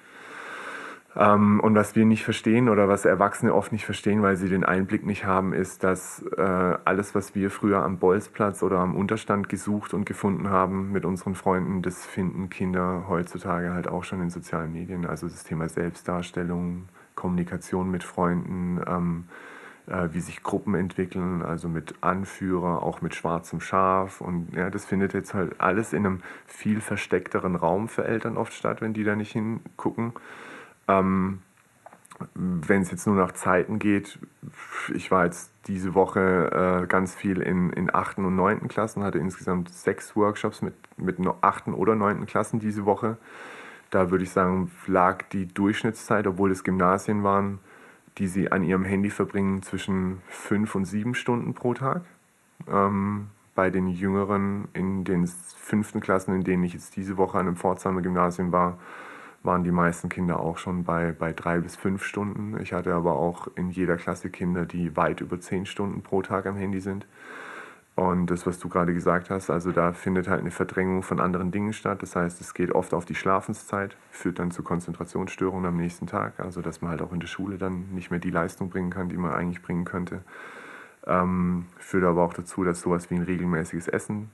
Ähm, 1.16 1.60
und 1.60 1.74
was 1.74 1.96
wir 1.96 2.04
nicht 2.04 2.24
verstehen 2.24 2.68
oder 2.68 2.88
was 2.88 3.06
Erwachsene 3.06 3.54
oft 3.54 3.72
nicht 3.72 3.86
verstehen, 3.86 4.22
weil 4.22 4.36
sie 4.36 4.48
den 4.48 4.64
Einblick 4.64 5.06
nicht 5.06 5.24
haben, 5.24 5.54
ist, 5.54 5.82
dass 5.82 6.22
äh, 6.36 6.42
alles, 6.84 7.14
was 7.14 7.34
wir 7.34 7.50
früher 7.50 7.82
am 7.82 7.98
Bolzplatz 7.98 8.62
oder 8.62 8.78
am 8.80 8.94
Unterstand 8.94 9.48
gesucht 9.48 9.94
und 9.94 10.04
gefunden 10.04 10.50
haben 10.50 10.92
mit 10.92 11.06
unseren 11.06 11.34
Freunden, 11.34 11.80
das 11.80 12.04
finden 12.04 12.50
Kinder 12.50 13.04
heutzutage 13.08 13.72
halt 13.72 13.88
auch 13.88 14.04
schon 14.04 14.20
in 14.20 14.30
sozialen 14.30 14.72
Medien. 14.72 15.06
Also 15.06 15.26
das 15.26 15.44
Thema 15.44 15.70
Selbstdarstellung, 15.70 16.88
Kommunikation 17.14 17.90
mit 17.90 18.04
Freunden, 18.04 18.78
ähm, 18.86 19.24
äh, 19.86 20.08
wie 20.12 20.20
sich 20.20 20.42
Gruppen 20.42 20.74
entwickeln, 20.74 21.40
also 21.40 21.68
mit 21.68 21.94
Anführer, 22.02 22.82
auch 22.82 23.00
mit 23.00 23.14
schwarzem 23.14 23.62
Schaf. 23.62 24.20
Und 24.20 24.52
ja, 24.54 24.68
das 24.68 24.84
findet 24.84 25.14
jetzt 25.14 25.32
halt 25.32 25.62
alles 25.62 25.94
in 25.94 26.04
einem 26.04 26.20
viel 26.44 26.82
versteckteren 26.82 27.56
Raum 27.56 27.88
für 27.88 28.04
Eltern 28.04 28.36
oft 28.36 28.52
statt, 28.52 28.82
wenn 28.82 28.92
die 28.92 29.04
da 29.04 29.16
nicht 29.16 29.32
hingucken. 29.32 30.12
Ähm, 30.88 31.40
wenn 32.34 32.82
es 32.82 32.90
jetzt 32.90 33.06
nur 33.06 33.16
nach 33.16 33.32
Zeiten 33.32 33.78
geht, 33.78 34.18
ich 34.94 35.10
war 35.10 35.24
jetzt 35.24 35.50
diese 35.66 35.94
Woche 35.94 36.82
äh, 36.82 36.86
ganz 36.86 37.14
viel 37.14 37.42
in, 37.42 37.70
in 37.70 37.94
8. 37.94 38.18
und 38.18 38.36
9. 38.36 38.68
Klassen, 38.68 39.02
hatte 39.02 39.18
insgesamt 39.18 39.68
sechs 39.70 40.16
Workshops 40.16 40.62
mit, 40.62 40.74
mit 40.96 41.18
8. 41.40 41.68
oder 41.68 41.94
9. 41.94 42.24
Klassen 42.26 42.58
diese 42.58 42.86
Woche. 42.86 43.18
Da 43.90 44.10
würde 44.10 44.24
ich 44.24 44.30
sagen, 44.30 44.70
lag 44.86 45.24
die 45.32 45.46
Durchschnittszeit, 45.46 46.26
obwohl 46.26 46.50
es 46.50 46.64
Gymnasien 46.64 47.22
waren, 47.22 47.58
die 48.18 48.28
sie 48.28 48.50
an 48.50 48.64
ihrem 48.64 48.84
Handy 48.84 49.10
verbringen, 49.10 49.62
zwischen 49.62 50.22
fünf 50.28 50.74
und 50.74 50.86
sieben 50.86 51.14
Stunden 51.14 51.54
pro 51.54 51.74
Tag. 51.74 52.02
Ähm, 52.66 53.28
bei 53.54 53.70
den 53.70 53.88
Jüngeren 53.88 54.68
in 54.72 55.04
den 55.04 55.26
fünften 55.26 56.00
Klassen, 56.00 56.34
in 56.34 56.44
denen 56.44 56.64
ich 56.64 56.74
jetzt 56.74 56.96
diese 56.96 57.16
Woche 57.16 57.38
an 57.38 57.46
einem 57.46 57.56
Pforzheimer 57.56 58.02
Gymnasium 58.02 58.52
war, 58.52 58.78
waren 59.46 59.64
die 59.64 59.70
meisten 59.70 60.08
Kinder 60.08 60.40
auch 60.40 60.58
schon 60.58 60.84
bei, 60.84 61.12
bei 61.12 61.32
drei 61.32 61.60
bis 61.60 61.76
fünf 61.76 62.04
Stunden. 62.04 62.60
Ich 62.60 62.72
hatte 62.72 62.92
aber 62.94 63.14
auch 63.14 63.48
in 63.54 63.70
jeder 63.70 63.96
Klasse 63.96 64.28
Kinder, 64.28 64.66
die 64.66 64.96
weit 64.96 65.20
über 65.20 65.40
zehn 65.40 65.64
Stunden 65.64 66.02
pro 66.02 66.22
Tag 66.22 66.46
am 66.46 66.56
Handy 66.56 66.80
sind. 66.80 67.06
Und 67.94 68.26
das, 68.26 68.46
was 68.46 68.58
du 68.58 68.68
gerade 68.68 68.92
gesagt 68.92 69.30
hast, 69.30 69.48
also 69.48 69.72
da 69.72 69.94
findet 69.94 70.28
halt 70.28 70.40
eine 70.40 70.50
Verdrängung 70.50 71.02
von 71.02 71.18
anderen 71.18 71.50
Dingen 71.50 71.72
statt. 71.72 72.02
Das 72.02 72.14
heißt, 72.14 72.42
es 72.42 72.52
geht 72.52 72.72
oft 72.72 72.92
auf 72.92 73.06
die 73.06 73.14
Schlafenszeit, 73.14 73.96
führt 74.10 74.38
dann 74.38 74.50
zu 74.50 74.62
Konzentrationsstörungen 74.62 75.64
am 75.64 75.78
nächsten 75.78 76.06
Tag. 76.06 76.38
Also 76.38 76.60
dass 76.60 76.82
man 76.82 76.90
halt 76.90 77.00
auch 77.00 77.12
in 77.12 77.20
der 77.20 77.26
Schule 77.26 77.56
dann 77.56 77.94
nicht 77.94 78.10
mehr 78.10 78.20
die 78.20 78.30
Leistung 78.30 78.68
bringen 78.68 78.90
kann, 78.90 79.08
die 79.08 79.16
man 79.16 79.32
eigentlich 79.32 79.62
bringen 79.62 79.86
könnte. 79.86 80.20
Ähm, 81.06 81.64
führt 81.78 82.04
aber 82.04 82.22
auch 82.22 82.34
dazu, 82.34 82.64
dass 82.64 82.82
sowas 82.82 83.10
wie 83.10 83.14
ein 83.14 83.22
regelmäßiges 83.22 83.88
Essen 83.88 84.30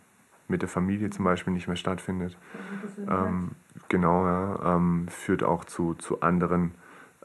mit 0.48 0.62
der 0.62 0.68
Familie 0.68 1.10
zum 1.10 1.24
Beispiel 1.24 1.52
nicht 1.52 1.68
mehr 1.68 1.76
stattfindet. 1.76 2.36
Ähm, 3.08 3.52
genau, 3.92 4.24
ja, 4.26 4.76
ähm, 4.76 5.06
führt 5.08 5.44
auch 5.44 5.66
zu, 5.66 5.92
zu 5.94 6.22
anderen, 6.22 6.72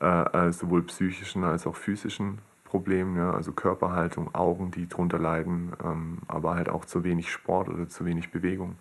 äh, 0.01 0.47
äh, 0.47 0.51
sowohl 0.51 0.83
psychischen 0.83 1.45
als 1.45 1.65
auch 1.65 1.77
physischen 1.77 2.39
Problemen, 2.65 3.15
ja, 3.15 3.31
also 3.31 3.53
Körperhaltung, 3.53 4.35
Augen, 4.35 4.69
die 4.71 4.87
darunter 4.87 5.17
leiden, 5.17 5.71
ähm, 5.81 6.17
aber 6.27 6.55
halt 6.55 6.67
auch 6.67 6.83
zu 6.83 7.05
wenig 7.05 7.31
Sport 7.31 7.69
oder 7.69 7.87
zu 7.87 8.05
wenig 8.05 8.31
Bewegung. 8.31 8.75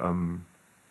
Ähm, 0.00 0.40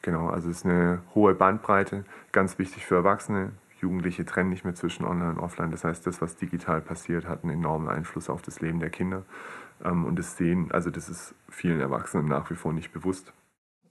genau, 0.01 0.29
also 0.29 0.50
es 0.50 0.59
ist 0.59 0.65
eine 0.65 1.01
hohe 1.13 1.35
Bandbreite, 1.35 2.05
ganz 2.31 2.57
wichtig 2.57 2.85
für 2.85 2.95
Erwachsene. 2.95 3.51
Jugendliche 3.81 4.23
trennen 4.23 4.51
nicht 4.51 4.63
mehr 4.63 4.75
zwischen 4.75 5.05
Online 5.05 5.31
und 5.31 5.39
Offline. 5.39 5.71
Das 5.71 5.83
heißt, 5.83 6.07
das, 6.07 6.21
was 6.21 6.38
digital 6.38 6.79
passiert, 6.79 7.27
hat 7.27 7.43
einen 7.43 7.55
enormen 7.55 7.89
Einfluss 7.89 8.29
auf 8.29 8.41
das 8.41 8.61
Leben 8.61 8.79
der 8.79 8.89
Kinder. 8.89 9.23
Ähm, 9.83 10.05
und 10.05 10.17
das 10.17 10.38
sehen, 10.38 10.71
also 10.71 10.91
das 10.91 11.09
ist 11.09 11.35
vielen 11.50 11.81
Erwachsenen 11.81 12.29
nach 12.29 12.50
wie 12.50 12.55
vor 12.55 12.71
nicht 12.71 12.93
bewusst. 12.93 13.33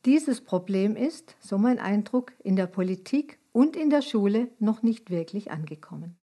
Dieses 0.06 0.40
Problem 0.40 0.96
ist, 0.96 1.36
so 1.40 1.58
mein 1.58 1.78
Eindruck, 1.78 2.32
in 2.42 2.56
der 2.56 2.66
Politik 2.66 3.38
und 3.52 3.76
in 3.76 3.90
der 3.90 4.00
Schule 4.00 4.48
noch 4.58 4.82
nicht 4.82 5.10
wirklich 5.10 5.50
angekommen. 5.50 6.16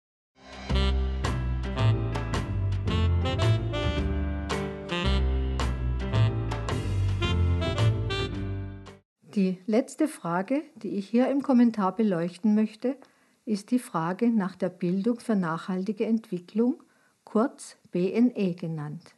Die 9.35 9.59
letzte 9.67 10.07
Frage, 10.07 10.63
die 10.77 10.91
ich 10.91 11.09
hier 11.09 11.29
im 11.29 11.43
Kommentar 11.43 11.97
beleuchten 11.97 12.55
möchte, 12.55 12.97
ist 13.45 13.73
die 13.73 13.81
Frage 13.81 14.31
nach 14.31 14.55
der 14.55 14.69
Bildung 14.69 15.19
für 15.19 15.35
nachhaltige 15.35 16.07
Entwicklung, 16.07 16.81
kurz 17.25 17.77
BNE 17.91 18.55
genannt. 18.55 19.17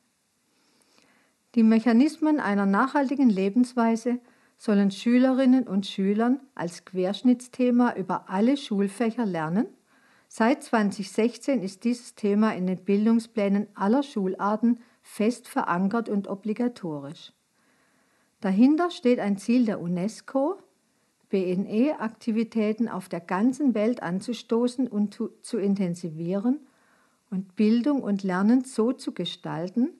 Die 1.54 1.62
Mechanismen 1.62 2.40
einer 2.40 2.64
nachhaltigen 2.64 3.28
Lebensweise 3.28 4.18
sollen 4.56 4.90
Schülerinnen 4.90 5.66
und 5.66 5.86
Schülern 5.86 6.40
als 6.54 6.84
Querschnittsthema 6.84 7.94
über 7.94 8.28
alle 8.28 8.56
Schulfächer 8.56 9.26
lernen. 9.26 9.66
Seit 10.28 10.62
2016 10.62 11.62
ist 11.62 11.84
dieses 11.84 12.14
Thema 12.14 12.54
in 12.54 12.66
den 12.66 12.84
Bildungsplänen 12.84 13.68
aller 13.74 14.02
Schularten 14.02 14.80
fest 15.02 15.46
verankert 15.46 16.08
und 16.08 16.28
obligatorisch. 16.28 17.32
Dahinter 18.40 18.90
steht 18.90 19.18
ein 19.18 19.38
Ziel 19.38 19.64
der 19.64 19.80
UNESCO, 19.80 20.58
BNE-Aktivitäten 21.28 22.88
auf 22.88 23.08
der 23.08 23.20
ganzen 23.20 23.74
Welt 23.74 24.02
anzustoßen 24.02 24.86
und 24.86 25.14
zu, 25.14 25.30
zu 25.42 25.58
intensivieren 25.58 26.60
und 27.30 27.56
Bildung 27.56 28.02
und 28.02 28.22
Lernen 28.22 28.64
so 28.64 28.92
zu 28.92 29.12
gestalten, 29.12 29.90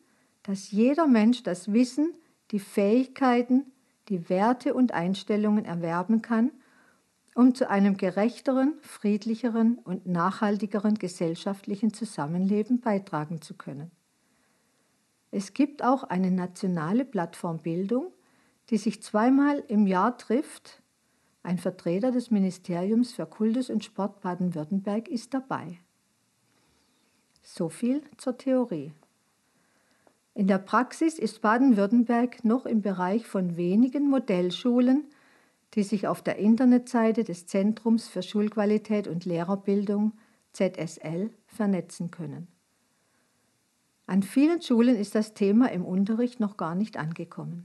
dass 0.42 0.70
jeder 0.70 1.06
Mensch 1.06 1.42
das 1.42 1.72
Wissen, 1.72 2.14
die 2.52 2.60
Fähigkeiten, 2.60 3.72
die 4.08 4.28
Werte 4.28 4.74
und 4.74 4.92
Einstellungen 4.92 5.64
erwerben 5.64 6.22
kann, 6.22 6.50
um 7.34 7.54
zu 7.54 7.68
einem 7.68 7.96
gerechteren, 7.96 8.74
friedlicheren 8.80 9.78
und 9.78 10.06
nachhaltigeren 10.06 10.94
gesellschaftlichen 10.94 11.92
Zusammenleben 11.92 12.80
beitragen 12.80 13.42
zu 13.42 13.54
können. 13.54 13.90
Es 15.30 15.52
gibt 15.52 15.84
auch 15.84 16.04
eine 16.04 16.30
nationale 16.30 17.04
Plattform 17.04 17.58
Bildung, 17.58 18.12
die 18.70 18.78
sich 18.78 19.02
zweimal 19.02 19.62
im 19.68 19.86
Jahr 19.86 20.16
trifft. 20.16 20.82
Ein 21.42 21.58
Vertreter 21.58 22.10
des 22.10 22.30
Ministeriums 22.30 23.12
für 23.12 23.26
Kultus 23.26 23.68
und 23.68 23.84
Sport 23.84 24.20
Baden-Württemberg 24.22 25.08
ist 25.08 25.34
dabei. 25.34 25.78
So 27.42 27.68
viel 27.68 28.02
zur 28.16 28.38
Theorie. 28.38 28.92
In 30.36 30.48
der 30.48 30.58
Praxis 30.58 31.18
ist 31.18 31.40
Baden-Württemberg 31.40 32.44
noch 32.44 32.66
im 32.66 32.82
Bereich 32.82 33.26
von 33.26 33.56
wenigen 33.56 34.10
Modellschulen, 34.10 35.04
die 35.72 35.82
sich 35.82 36.06
auf 36.06 36.20
der 36.20 36.36
Internetseite 36.36 37.24
des 37.24 37.46
Zentrums 37.46 38.06
für 38.06 38.22
Schulqualität 38.22 39.08
und 39.08 39.24
Lehrerbildung 39.24 40.12
ZSL 40.52 41.30
vernetzen 41.46 42.10
können. 42.10 42.48
An 44.06 44.22
vielen 44.22 44.60
Schulen 44.60 44.94
ist 44.96 45.14
das 45.14 45.32
Thema 45.32 45.72
im 45.72 45.86
Unterricht 45.86 46.38
noch 46.38 46.58
gar 46.58 46.74
nicht 46.74 46.98
angekommen. 46.98 47.64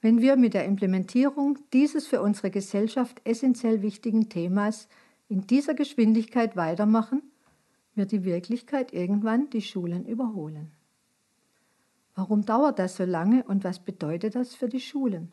Wenn 0.00 0.22
wir 0.22 0.36
mit 0.36 0.54
der 0.54 0.64
Implementierung 0.64 1.58
dieses 1.74 2.06
für 2.06 2.22
unsere 2.22 2.50
Gesellschaft 2.50 3.20
essentiell 3.24 3.82
wichtigen 3.82 4.30
Themas 4.30 4.88
in 5.28 5.46
dieser 5.46 5.74
Geschwindigkeit 5.74 6.56
weitermachen, 6.56 7.20
wird 7.94 8.10
die 8.10 8.24
Wirklichkeit 8.24 8.94
irgendwann 8.94 9.50
die 9.50 9.60
Schulen 9.60 10.06
überholen. 10.06 10.72
Warum 12.14 12.44
dauert 12.44 12.78
das 12.78 12.96
so 12.96 13.04
lange 13.04 13.44
und 13.44 13.64
was 13.64 13.78
bedeutet 13.78 14.34
das 14.34 14.54
für 14.54 14.68
die 14.68 14.80
Schulen? 14.80 15.30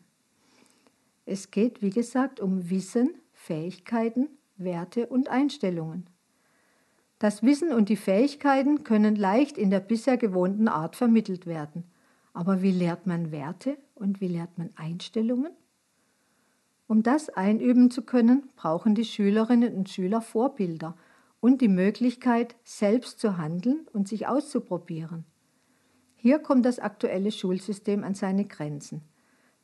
Es 1.26 1.50
geht, 1.50 1.82
wie 1.82 1.90
gesagt, 1.90 2.40
um 2.40 2.70
Wissen, 2.70 3.10
Fähigkeiten, 3.32 4.28
Werte 4.56 5.06
und 5.06 5.28
Einstellungen. 5.28 6.08
Das 7.18 7.42
Wissen 7.42 7.72
und 7.72 7.88
die 7.88 7.96
Fähigkeiten 7.96 8.84
können 8.84 9.16
leicht 9.16 9.58
in 9.58 9.70
der 9.70 9.80
bisher 9.80 10.16
gewohnten 10.16 10.68
Art 10.68 10.96
vermittelt 10.96 11.46
werden. 11.46 11.84
Aber 12.32 12.62
wie 12.62 12.70
lehrt 12.70 13.06
man 13.06 13.32
Werte 13.32 13.76
und 13.94 14.20
wie 14.20 14.28
lehrt 14.28 14.56
man 14.56 14.70
Einstellungen? 14.76 15.52
Um 16.86 17.02
das 17.02 17.28
einüben 17.28 17.90
zu 17.90 18.02
können, 18.02 18.48
brauchen 18.56 18.94
die 18.94 19.04
Schülerinnen 19.04 19.74
und 19.74 19.90
Schüler 19.90 20.22
Vorbilder 20.22 20.96
und 21.40 21.60
die 21.60 21.68
Möglichkeit, 21.68 22.56
selbst 22.64 23.20
zu 23.20 23.36
handeln 23.36 23.86
und 23.92 24.08
sich 24.08 24.26
auszuprobieren. 24.26 25.24
Hier 26.20 26.40
kommt 26.40 26.64
das 26.64 26.80
aktuelle 26.80 27.30
Schulsystem 27.30 28.02
an 28.02 28.14
seine 28.14 28.44
Grenzen. 28.44 29.02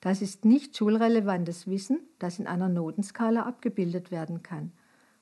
Das 0.00 0.23
ist 0.23 0.44
nicht 0.44 0.76
schulrelevantes 0.76 1.66
Wissen, 1.66 1.99
das 2.20 2.38
in 2.38 2.46
einer 2.46 2.68
Notenskala 2.68 3.42
abgebildet 3.42 4.12
werden 4.12 4.44
kann. 4.44 4.70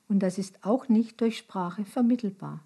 Und 0.07 0.19
das 0.19 0.37
ist 0.37 0.63
auch 0.63 0.89
nicht 0.89 1.21
durch 1.21 1.39
Sprache 1.39 1.85
vermittelbar. 1.85 2.63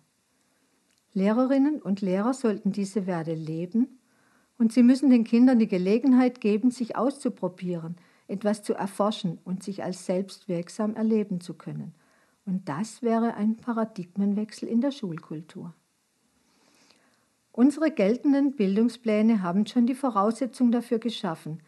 Lehrerinnen 1.13 1.81
und 1.81 2.01
Lehrer 2.01 2.33
sollten 2.33 2.73
diese 2.73 3.07
Werte 3.07 3.35
leben 3.35 3.99
und 4.57 4.73
sie 4.73 4.83
müssen 4.83 5.09
den 5.09 5.23
Kindern 5.23 5.59
die 5.59 5.69
Gelegenheit 5.69 6.41
geben, 6.41 6.69
sich 6.69 6.97
auszuprobieren, 6.97 7.95
etwas 8.27 8.63
zu 8.63 8.73
erforschen 8.73 9.39
und 9.45 9.63
sich 9.63 9.81
als 9.81 10.05
selbstwirksam 10.05 10.93
erleben 10.95 11.39
zu 11.39 11.53
können. 11.53 11.95
Und 12.45 12.67
das 12.67 13.01
wäre 13.01 13.35
ein 13.35 13.55
Paradigmenwechsel 13.55 14.67
in 14.67 14.81
der 14.81 14.91
Schulkultur. 14.91 15.73
Unsere 17.57 17.89
geltenden 17.89 18.55
Bildungspläne 18.55 19.41
haben 19.41 19.65
schon 19.65 19.87
die 19.87 19.95
Voraussetzung 19.95 20.71
dafür 20.71 20.99
geschaffen, 20.99 21.59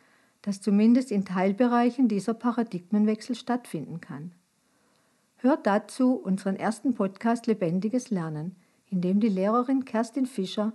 dass 0.43 0.61
zumindest 0.61 1.11
in 1.11 1.25
Teilbereichen 1.25 2.07
dieser 2.07 2.35
Paradigmenwechsel 2.35 3.33
stattfinden 3.35 3.99
kann. 3.99 4.31
Hört 5.37 5.65
dazu 5.65 6.13
unseren 6.13 6.57
ersten 6.57 6.93
Podcast 6.93 7.47
Lebendiges 7.47 8.11
Lernen, 8.11 8.55
in 8.91 9.01
dem 9.01 9.19
die 9.19 9.29
Lehrerin 9.29 9.83
Kerstin 9.83 10.27
Fischer, 10.27 10.73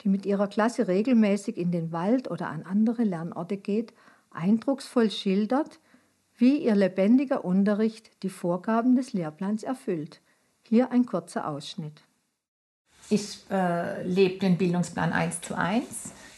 die 0.00 0.08
mit 0.08 0.26
ihrer 0.26 0.48
Klasse 0.48 0.88
regelmäßig 0.88 1.56
in 1.58 1.70
den 1.70 1.92
Wald 1.92 2.28
oder 2.28 2.48
an 2.48 2.64
andere 2.64 3.04
Lernorte 3.04 3.58
geht, 3.58 3.94
eindrucksvoll 4.32 5.12
schildert, 5.12 5.78
wie 6.34 6.56
ihr 6.56 6.74
lebendiger 6.74 7.44
Unterricht 7.44 8.10
die 8.24 8.30
Vorgaben 8.30 8.96
des 8.96 9.12
Lehrplans 9.12 9.62
erfüllt. 9.62 10.22
Hier 10.64 10.90
ein 10.90 11.06
kurzer 11.06 11.46
Ausschnitt. 11.46 12.05
Ich 13.08 13.38
äh, 13.50 14.02
lebe 14.02 14.38
den 14.38 14.56
Bildungsplan 14.56 15.12
1 15.12 15.40
zu 15.42 15.56
1. 15.56 15.84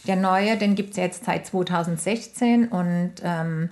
Der 0.06 0.16
neue, 0.16 0.56
den 0.56 0.74
gibt 0.74 0.90
es 0.90 0.96
jetzt 0.96 1.24
seit 1.24 1.46
2016 1.46 2.68
und 2.68 3.12
ähm, 3.22 3.70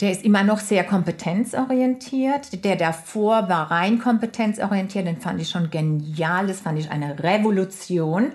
der 0.00 0.12
ist 0.12 0.24
immer 0.24 0.44
noch 0.44 0.60
sehr 0.60 0.84
kompetenzorientiert. 0.84 2.64
Der 2.64 2.76
davor 2.76 3.48
war 3.48 3.70
rein 3.70 3.98
kompetenzorientiert, 3.98 5.06
den 5.06 5.20
fand 5.20 5.40
ich 5.40 5.50
schon 5.50 5.70
genial, 5.70 6.46
das 6.46 6.60
fand 6.60 6.78
ich 6.78 6.90
eine 6.90 7.18
Revolution. 7.22 8.32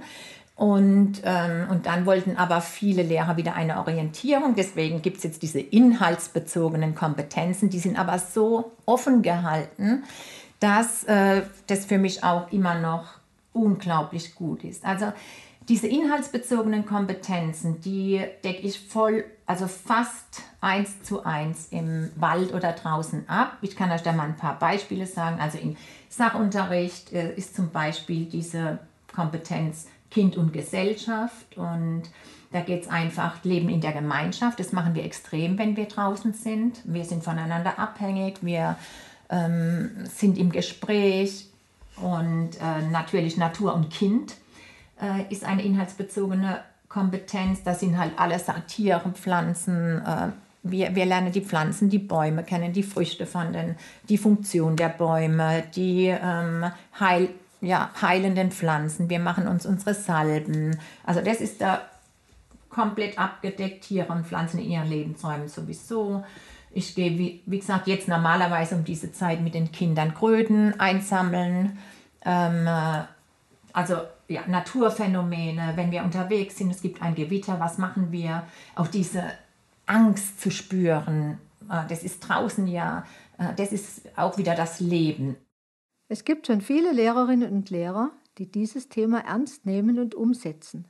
Und, 0.55 1.21
ähm, 1.23 1.67
und 1.69 1.87
dann 1.87 2.05
wollten 2.05 2.37
aber 2.37 2.61
viele 2.61 3.01
Lehrer 3.01 3.37
wieder 3.37 3.55
eine 3.55 3.79
Orientierung. 3.79 4.55
Deswegen 4.55 5.01
gibt 5.01 5.17
es 5.17 5.23
jetzt 5.23 5.41
diese 5.41 5.59
inhaltsbezogenen 5.59 6.93
Kompetenzen. 6.93 7.69
Die 7.69 7.79
sind 7.79 7.97
aber 7.97 8.19
so 8.19 8.71
offen 8.85 9.23
gehalten, 9.23 10.03
dass 10.59 11.05
äh, 11.05 11.41
das 11.67 11.85
für 11.85 11.97
mich 11.97 12.23
auch 12.23 12.51
immer 12.51 12.75
noch 12.75 13.22
unglaublich 13.53 14.35
gut 14.35 14.63
ist. 14.63 14.83
Also 14.83 15.13
diese 15.69 15.87
inhaltsbezogenen 15.87 16.85
Kompetenzen, 16.85 17.79
die 17.79 18.21
decke 18.43 18.61
ich 18.61 18.79
voll, 18.79 19.23
also 19.45 19.67
fast 19.67 20.41
eins 20.59 21.03
zu 21.03 21.23
eins 21.23 21.67
im 21.71 22.11
Wald 22.15 22.53
oder 22.53 22.73
draußen 22.73 23.29
ab. 23.29 23.57
Ich 23.61 23.75
kann 23.75 23.91
euch 23.91 24.01
da 24.01 24.11
mal 24.11 24.27
ein 24.27 24.35
paar 24.35 24.59
Beispiele 24.59 25.05
sagen. 25.05 25.39
Also 25.39 25.57
im 25.57 25.77
Sachunterricht 26.09 27.13
äh, 27.13 27.33
ist 27.35 27.55
zum 27.55 27.69
Beispiel 27.69 28.25
diese 28.25 28.79
Kompetenz 29.13 29.87
Kind 30.11 30.37
und 30.37 30.53
Gesellschaft 30.53 31.57
und 31.57 32.03
da 32.51 32.61
geht 32.61 32.83
es 32.83 32.87
einfach 32.87 33.43
Leben 33.43 33.69
in 33.69 33.81
der 33.81 33.93
Gemeinschaft. 33.93 34.59
Das 34.59 34.73
machen 34.73 34.93
wir 34.93 35.03
extrem, 35.03 35.57
wenn 35.57 35.75
wir 35.75 35.85
draußen 35.85 36.33
sind. 36.33 36.81
Wir 36.83 37.03
sind 37.03 37.23
voneinander 37.23 37.79
abhängig, 37.79 38.37
wir 38.41 38.77
ähm, 39.29 39.89
sind 40.03 40.37
im 40.37 40.51
Gespräch 40.51 41.47
und 42.01 42.51
äh, 42.61 42.81
natürlich 42.91 43.37
Natur 43.37 43.73
und 43.73 43.89
Kind 43.89 44.35
äh, 45.01 45.31
ist 45.31 45.43
eine 45.43 45.63
inhaltsbezogene 45.63 46.61
Kompetenz. 46.89 47.63
Das 47.63 47.79
sind 47.79 47.97
halt 47.97 48.13
alles 48.17 48.45
Tiere, 48.67 49.11
Pflanzen. 49.11 50.01
Äh, 50.05 50.29
wir, 50.63 50.95
wir 50.95 51.05
lernen 51.05 51.31
die 51.31 51.41
Pflanzen, 51.41 51.89
die 51.89 51.99
Bäume 51.99 52.43
kennen, 52.43 52.71
die 52.71 52.83
Früchte 52.83 53.25
von 53.25 53.51
den, 53.51 53.75
die 54.09 54.17
Funktion 54.17 54.75
der 54.75 54.89
Bäume, 54.89 55.63
die 55.75 56.07
ähm, 56.07 56.65
Heil, 56.99 57.29
ja, 57.61 57.89
heilenden 58.01 58.51
Pflanzen. 58.51 59.09
Wir 59.09 59.19
machen 59.19 59.47
uns 59.47 59.65
unsere 59.65 59.93
Salben. 59.93 60.79
Also 61.03 61.21
das 61.21 61.41
ist 61.41 61.61
da 61.61 61.81
komplett 62.69 63.19
abgedeckt. 63.19 63.85
Tiere 63.85 64.11
und 64.11 64.25
Pflanzen 64.25 64.59
in 64.59 64.71
ihren 64.71 64.87
Lebensräumen 64.87 65.49
sowieso. 65.49 66.23
Ich 66.73 66.95
gehe, 66.95 67.17
wie, 67.17 67.41
wie 67.45 67.59
gesagt, 67.59 67.87
jetzt 67.87 68.07
normalerweise 68.07 68.75
um 68.75 68.83
diese 68.83 69.11
Zeit 69.11 69.41
mit 69.41 69.53
den 69.53 69.71
Kindern 69.71 70.13
Kröten 70.13 70.79
einsammeln. 70.79 71.77
Ähm, 72.25 72.67
äh, 72.67 73.03
also 73.73 73.95
ja, 74.27 74.41
Naturphänomene, 74.47 75.73
wenn 75.75 75.91
wir 75.91 76.03
unterwegs 76.03 76.57
sind, 76.57 76.71
es 76.71 76.81
gibt 76.81 77.01
ein 77.01 77.15
Gewitter, 77.15 77.59
was 77.59 77.77
machen 77.77 78.11
wir? 78.11 78.43
Auch 78.75 78.87
diese 78.87 79.23
Angst 79.85 80.41
zu 80.41 80.49
spüren, 80.49 81.37
äh, 81.69 81.87
das 81.87 82.03
ist 82.03 82.19
draußen 82.21 82.67
ja, 82.67 83.05
äh, 83.37 83.53
das 83.55 83.71
ist 83.71 84.01
auch 84.17 84.37
wieder 84.37 84.55
das 84.55 84.79
Leben. 84.79 85.35
Es 86.07 86.25
gibt 86.25 86.47
schon 86.47 86.61
viele 86.61 86.91
Lehrerinnen 86.91 87.51
und 87.51 87.69
Lehrer, 87.69 88.11
die 88.37 88.51
dieses 88.51 88.89
Thema 88.89 89.19
ernst 89.19 89.65
nehmen 89.65 89.99
und 89.99 90.15
umsetzen. 90.15 90.85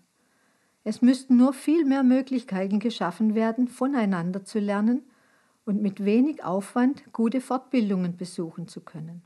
Es 0.84 1.02
müssten 1.02 1.38
nur 1.38 1.54
viel 1.54 1.86
mehr 1.86 2.04
Möglichkeiten 2.04 2.80
geschaffen 2.80 3.36
werden, 3.36 3.68
voneinander 3.68 4.44
zu 4.44 4.60
lernen 4.60 5.04
und 5.66 5.82
mit 5.82 6.04
wenig 6.04 6.44
Aufwand 6.44 7.12
gute 7.14 7.42
Fortbildungen 7.42 8.18
besuchen 8.18 8.68
zu 8.68 8.82
können. 8.82 9.24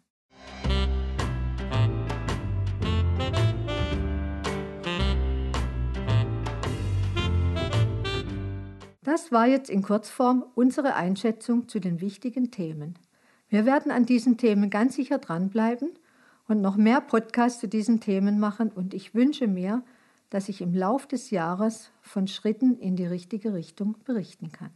Das 9.04 9.32
war 9.32 9.48
jetzt 9.48 9.70
in 9.70 9.82
Kurzform 9.82 10.46
unsere 10.54 10.96
Einschätzung 10.96 11.70
zu 11.70 11.80
den 11.80 12.02
wichtigen 12.02 12.52
Themen. 12.52 13.00
Wir 13.50 13.66
werden 13.66 13.92
an 13.92 14.06
diesen 14.06 14.38
Themen 14.38 14.70
ganz 14.70 14.96
sicher 14.96 15.18
dranbleiben 15.18 15.92
und 16.48 16.62
noch 16.62 16.76
mehr 16.76 17.02
Podcasts 17.02 17.62
zu 17.62 17.68
diesen 17.68 18.02
Themen 18.02 18.40
machen 18.40 18.70
und 18.70 18.94
ich 18.94 19.16
wünsche 19.16 19.48
mir, 19.48 19.84
dass 20.30 20.50
ich 20.50 20.62
im 20.62 20.74
Lauf 20.74 21.08
des 21.08 21.30
Jahres 21.30 21.92
von 22.02 22.28
Schritten 22.28 22.78
in 22.78 22.98
die 22.98 23.06
richtige 23.06 23.54
Richtung 23.54 23.96
berichten 24.04 24.52
kann. 24.52 24.72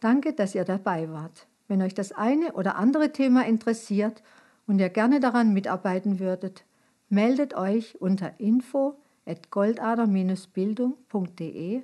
Danke, 0.00 0.32
dass 0.32 0.54
ihr 0.54 0.64
dabei 0.64 1.10
wart. 1.10 1.48
Wenn 1.66 1.82
euch 1.82 1.94
das 1.94 2.12
eine 2.12 2.52
oder 2.52 2.76
andere 2.76 3.10
Thema 3.12 3.44
interessiert 3.46 4.22
und 4.66 4.78
ihr 4.78 4.88
gerne 4.88 5.20
daran 5.20 5.52
mitarbeiten 5.52 6.20
würdet, 6.20 6.64
meldet 7.08 7.54
euch 7.54 8.00
unter 8.00 8.38
info 8.38 8.94
at 9.26 9.50
goldader-bildung.de. 9.50 11.82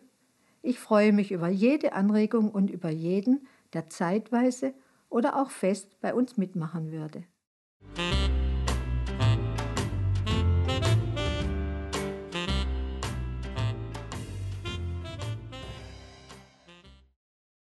Ich 0.62 0.79
freue 0.79 1.12
mich 1.12 1.33
über 1.33 1.48
jede 1.48 1.92
Anregung 1.92 2.50
und 2.50 2.70
über 2.70 2.88
jeden, 2.88 3.46
der 3.74 3.90
zeitweise 3.90 4.72
oder 5.11 5.38
auch 5.40 5.50
fest 5.50 6.00
bei 6.00 6.14
uns 6.14 6.37
mitmachen 6.37 6.90
würde. 6.90 7.24